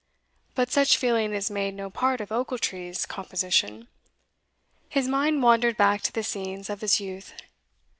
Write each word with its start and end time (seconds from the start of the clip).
But 0.55 0.71
such 0.71 0.97
feeling 0.97 1.31
is 1.31 1.51
made 1.51 1.75
no 1.75 1.91
part 1.91 2.21
of 2.21 2.31
Ochiltree's 2.31 3.05
composition. 3.05 3.87
His 4.89 5.07
mind 5.07 5.43
wandered 5.43 5.77
back 5.77 6.01
to 6.01 6.11
the 6.11 6.23
scenes 6.23 6.71
of 6.71 6.81
his 6.81 6.99
youth. 6.99 7.35